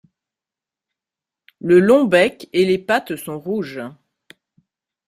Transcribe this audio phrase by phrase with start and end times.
[1.59, 3.81] Le long bec et les pattes sont rouges.